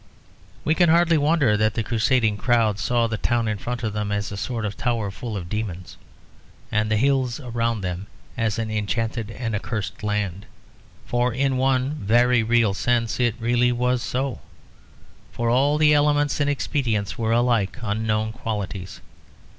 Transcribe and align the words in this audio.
We 0.65 0.73
can 0.73 0.89
hardly 0.89 1.19
wonder 1.19 1.55
that 1.55 1.75
the 1.75 1.83
crusading 1.83 2.35
crowd 2.37 2.79
saw 2.79 3.05
the 3.05 3.19
town 3.19 3.47
in 3.47 3.59
front 3.59 3.83
of 3.83 3.93
them 3.93 4.11
as 4.11 4.31
a 4.31 4.35
sort 4.35 4.65
of 4.65 4.75
tower 4.75 5.11
full 5.11 5.37
of 5.37 5.47
demons, 5.47 5.95
and 6.71 6.89
the 6.89 6.97
hills 6.97 7.39
around 7.39 7.81
them 7.81 8.07
as 8.35 8.57
an 8.57 8.71
enchanted 8.71 9.29
and 9.29 9.53
accursed 9.55 10.01
land. 10.01 10.47
For 11.05 11.31
in 11.31 11.55
one 11.57 11.91
very 11.93 12.41
real 12.41 12.73
sense 12.73 13.19
it 13.19 13.35
really 13.39 13.71
was 13.71 14.01
so; 14.01 14.41
for 15.31 15.51
all 15.51 15.77
the 15.77 15.93
elements 15.93 16.39
and 16.39 16.49
expedients 16.49 17.19
were 17.19 17.31
alike 17.31 17.77
unknown 17.83 18.31
qualities. 18.31 19.01